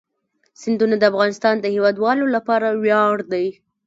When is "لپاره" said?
2.35-2.67